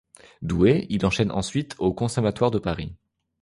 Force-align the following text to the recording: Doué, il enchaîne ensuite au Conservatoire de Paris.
Doué, 0.41 0.87
il 0.89 1.05
enchaîne 1.05 1.29
ensuite 1.31 1.75
au 1.77 1.93
Conservatoire 1.93 2.49
de 2.49 2.57
Paris. 2.57 2.95